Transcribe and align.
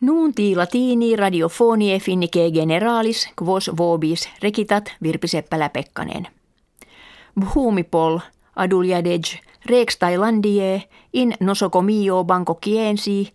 Nuunti 0.00 0.56
latini 0.56 1.16
radiofonie 1.16 1.98
finnike 1.98 2.50
generalis 2.50 3.28
quos 3.42 3.70
vobis 3.78 4.28
rekitat 4.42 4.92
Virpi 5.02 5.28
Seppälä-Pekkanen. 5.28 6.26
Bhumipol 7.40 8.18
aduljadej 8.56 9.22
rex 9.66 9.98
Thailandie 9.98 10.82
in 11.12 11.34
nosocomio 11.40 12.24
bankokiensi 12.24 13.32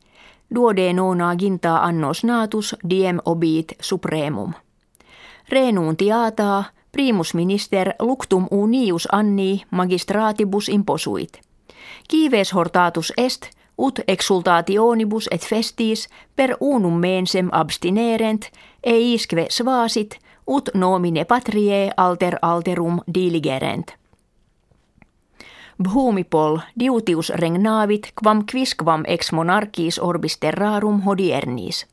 duode 0.56 0.94
nona 0.94 1.36
ginta 1.36 1.78
annos 1.78 2.24
natus 2.24 2.76
diem 2.90 3.20
obit 3.26 3.74
supremum. 3.82 4.54
Renuuntiataa 5.50 6.64
primus 6.92 7.34
minister 7.34 7.94
luctum 8.00 8.48
unius 8.52 9.08
anni 9.12 9.62
magistratibus 9.72 10.70
imposuit. 10.70 11.42
Kives 12.08 12.54
hortatus 12.54 13.14
est– 13.18 13.50
ut 13.78 14.00
exultationibus 14.08 15.28
et 15.32 15.42
festis 15.42 16.08
per 16.36 16.58
unum 16.60 16.94
mensem 16.94 17.50
abstinerent, 17.52 18.52
eisque 18.84 19.46
svasit, 19.50 20.20
ut 20.48 20.70
nomine 20.74 21.26
patrie 21.26 21.92
alter 21.98 22.38
alterum 22.42 23.00
diligerent. 23.14 23.94
Bhumipol 25.84 26.60
diutius 26.80 27.30
regnavit 27.30 28.12
quam 28.24 28.44
quisquam 28.46 29.04
ex 29.08 29.32
monarchis 29.32 30.00
orbis 30.00 30.38
terrarum 30.38 31.02
hodiernis. 31.02 31.88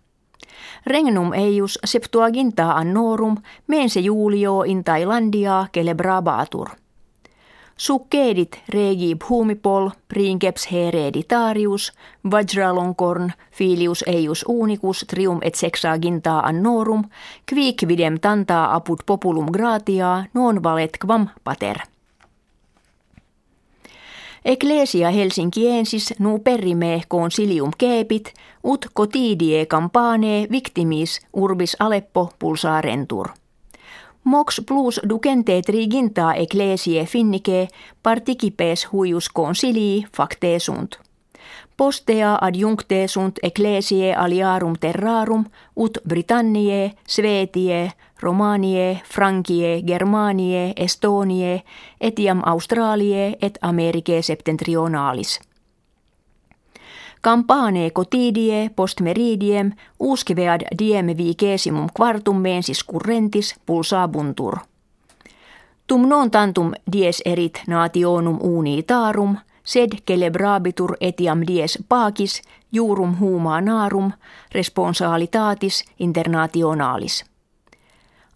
Regnum 0.87 1.33
eius 1.33 1.79
septuaginta 1.85 2.73
annorum 2.73 3.37
mense 3.67 4.01
julio 4.01 4.63
in 4.63 4.85
Thailandia 4.85 5.67
celebrabatur. 5.75 6.69
Sukkeedit 7.81 8.59
regi 8.69 9.15
bhumipol, 9.17 9.91
princeps 10.09 10.67
hereditarius, 10.73 11.93
vajralonkorn, 12.31 13.31
filius 13.53 14.05
eius 14.07 14.45
unicus, 14.49 15.05
trium 15.09 15.39
et 15.43 15.55
sexaginta 15.55 16.39
annorum, 16.41 17.05
quidem 17.49 18.21
tantaa 18.21 18.75
apud 18.75 18.99
populum 19.07 19.49
gratia, 19.53 20.25
non 20.35 20.63
valet 20.63 20.99
quam 21.07 21.29
pater. 21.45 21.81
Ecclesia 24.45 25.11
Helsinkiensis 25.11 26.15
nu 26.19 26.39
perime 26.39 27.03
consilium 27.09 27.71
kepit, 27.79 28.33
ut 28.65 28.87
cotidie 28.93 29.67
campane 29.67 30.47
victimis 30.53 31.21
urbis 31.33 31.77
Aleppo 31.79 32.31
pulsarentur. 32.39 33.29
Mox 34.25 34.61
plus 34.67 35.01
ducente 35.09 35.61
triginta 35.63 36.35
ecclesiae 36.35 37.05
finnike 37.05 37.69
participes 38.03 38.89
huius 38.93 39.29
consilii 39.33 40.07
facte 40.17 40.59
sunt. 40.59 41.01
Postea 41.77 42.35
adjuncte 42.41 43.07
sunt 43.07 43.39
ecclesiae 43.43 44.15
aliarum 44.15 44.75
terrarum 44.81 45.45
ut 45.77 45.99
Britanniae, 46.09 46.93
Svetie, 47.09 47.93
Romanie, 48.21 49.01
Frankie, 49.05 49.83
Germanie, 49.87 50.73
Estonie, 50.77 51.63
etiam 52.01 52.43
Australie 52.45 53.37
et 53.41 53.59
Americae 53.61 54.23
septentrionalis. 54.23 55.41
Campane 57.23 57.91
cotidie 57.91 58.71
post 58.77 59.01
meridiem 59.01 59.73
uskevead 59.99 60.61
diem 60.79 61.07
vigesimum 61.07 61.89
quartum 61.97 62.37
mensis 62.37 62.85
currentis 62.85 63.55
pulsabuntur. 63.67 64.57
Tum 65.87 66.09
non 66.09 66.31
tantum 66.31 66.73
dies 66.93 67.23
erit 67.25 67.63
nationum 67.67 68.39
unitarum, 68.43 69.37
sed 69.65 69.91
celebrabitur 70.09 70.97
etiam 71.01 71.43
dies 71.47 71.79
pacis 71.89 72.43
jurum 72.73 73.17
huma 73.21 73.61
narum 73.61 74.13
responsalitatis 74.55 75.85
internationalis. 75.99 77.25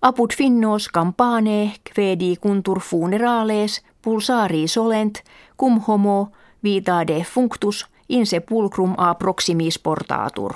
Apud 0.02 0.30
finnos 0.36 0.88
campane 0.88 1.72
quedi 1.94 2.36
kuntur 2.36 2.80
funerales 2.80 3.82
pulsari 4.02 4.68
solent 4.68 5.22
cum 5.56 5.80
homo 5.80 6.28
vitade 6.64 7.24
functus 7.34 7.86
in 8.08 8.26
sepulcrum 8.26 8.94
a 8.98 9.14
proximis 9.14 9.78
portatur. 9.78 10.54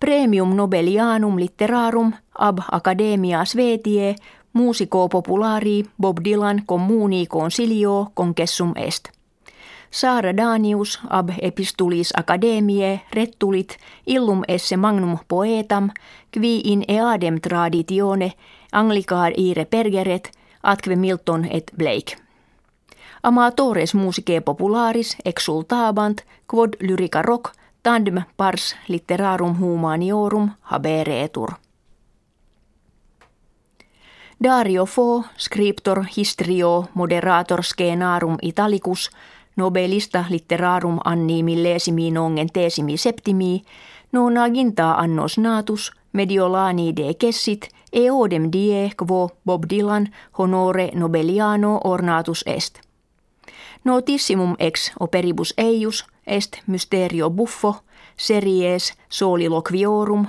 Premium 0.00 0.56
Nobelianum 0.56 1.38
litterarum 1.38 2.12
ab 2.38 2.58
Academia 2.72 3.44
Svetie 3.44 4.14
musico 4.52 5.08
populari 5.08 5.84
Bob 6.00 6.18
Dylan 6.24 6.62
communi 6.66 7.26
consilio 7.26 8.10
concessum 8.14 8.72
est. 8.76 9.08
Saara 9.90 10.36
Danius 10.36 11.00
ab 11.10 11.30
epistulis 11.42 12.12
academiae 12.16 13.00
rettulit 13.12 13.76
illum 14.06 14.42
esse 14.48 14.76
magnum 14.76 15.18
poetam 15.28 15.90
qui 16.32 16.60
in 16.64 16.84
eadem 16.88 17.40
traditione 17.40 18.32
anglicar 18.72 19.32
ire 19.36 19.64
pergeret 19.64 20.30
atque 20.62 20.96
Milton 20.96 21.44
et 21.44 21.72
Blake. 21.76 22.29
Amatores 23.22 23.94
musicae 23.94 24.40
popularis 24.40 25.16
exultabant 25.24 26.22
quod 26.46 26.76
lyrica 26.80 27.22
rock 27.22 27.50
tandem 27.82 28.22
pars 28.36 28.76
litterarum 28.88 29.58
humaniorum 29.60 30.50
haberetur. 30.60 31.50
Dario 34.44 34.86
Fo, 34.86 35.24
scriptor 35.36 36.04
histrio 36.16 36.84
moderator 36.94 37.62
scenarum 37.62 38.38
italicus, 38.42 39.10
nobelista 39.56 40.24
litterarum 40.30 40.98
anni 41.04 41.42
millesimi 41.42 42.10
nongentesimi 42.10 42.96
septimi, 42.96 43.62
nonaginta 44.12 44.92
annos 44.92 45.38
natus, 45.38 45.92
mediolani 46.12 46.96
de 46.96 47.14
kessit, 47.14 47.68
eodem 47.92 48.50
die 48.52 48.92
quo 48.96 49.28
Bob 49.46 49.64
Dylan 49.70 50.08
honore 50.38 50.90
nobeliano 50.94 51.80
ornatus 51.84 52.42
est– 52.46 52.80
Notissimum 53.84 54.56
ex 54.58 54.92
operibus 55.00 55.54
eius 55.56 56.06
est 56.26 56.56
mysterio 56.66 57.30
buffo 57.30 57.76
series 58.16 58.94
soliloquiorum 59.08 60.26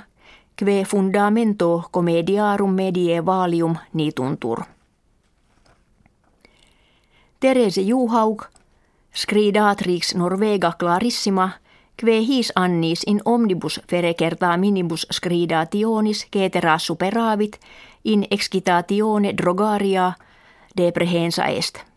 kve 0.56 0.86
fundamento 0.86 1.84
comediarum 1.92 2.74
medievalium 2.74 3.76
nituntur. 3.94 4.60
Terese 7.40 7.82
Juhaug, 7.82 8.42
scridatrix 9.16 10.16
Norvega 10.16 10.72
clarissima, 10.80 11.50
kve 12.02 12.28
his 12.28 12.52
annis 12.56 13.04
in 13.08 13.22
omnibus 13.26 13.82
ferecerta 13.88 14.58
minibus 14.58 15.08
scridationis 15.12 16.28
cetera 16.34 16.80
superavit 16.80 17.60
in 18.06 18.28
excitatione 18.32 19.34
drogaria 19.38 20.14
deprehensa 20.78 21.46
est– 21.46 21.80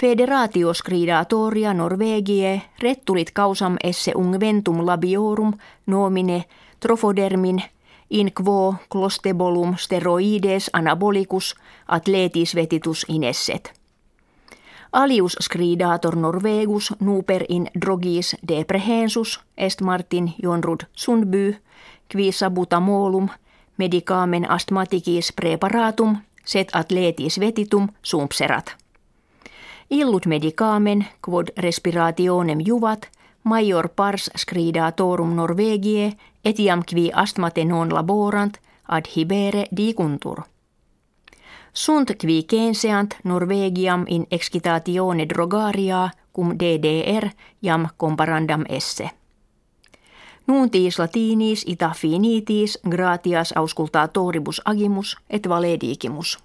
Federatio 0.00 0.74
scridatoria 0.74 1.74
Norvegie 1.74 2.62
rettulit 2.82 3.30
causam 3.30 3.76
esse 3.84 4.12
ungventum 4.14 4.86
labiorum 4.86 5.52
nomine 5.86 6.44
trofodermin 6.80 7.62
in 8.10 8.32
quo 8.32 8.74
clostebolum 8.90 9.74
steroides 9.76 10.70
anabolicus 10.72 11.54
atletis 11.88 12.54
vetitus 12.54 13.06
inesset. 13.08 13.72
Alius 14.92 15.36
scridator 15.40 16.16
Norvegus 16.16 16.94
nuper 17.00 17.44
in 17.48 17.66
drogis 17.80 18.36
deprehensus 18.48 19.40
est 19.56 19.80
Martin 19.80 20.32
Jonrud 20.42 20.80
Sundby 20.92 21.56
qui 22.12 22.32
sabutamolum 22.32 23.28
medicamen 23.76 24.50
astmaticis 24.50 25.32
preparatum 25.32 26.16
set 26.44 26.68
atletis 26.72 27.40
vetitum 27.40 27.88
sumpserat. 28.02 28.83
Illut 29.90 30.26
medicamen 30.26 31.06
quod 31.20 31.48
respirationem 31.56 32.58
juvat, 32.66 33.10
major 33.42 33.88
pars 33.88 34.30
scridatorum 34.36 35.34
Norvegie, 35.36 36.12
etiam 36.44 36.82
qui 36.82 37.10
astmate 37.12 37.64
non 37.64 37.92
laborant, 37.92 38.58
ad 38.88 39.04
hibere 39.16 39.66
dicuntur. 39.76 40.42
Sunt 41.72 42.16
qui 42.16 42.44
censeant 42.50 43.16
Norvegiam 43.24 44.04
in 44.08 44.26
excitatione 44.30 45.26
drogaria 45.26 46.10
cum 46.32 46.56
DDR 46.58 47.28
jam 47.62 47.88
comparandam 47.96 48.64
esse. 48.68 49.10
Nuntis 50.46 50.98
latinis 50.98 51.64
ita 51.66 51.90
finitis 51.96 52.78
gratias 52.90 53.52
auscultatoribus 53.56 54.60
agimus 54.64 55.16
et 55.30 55.48
valedigimus. 55.48 56.38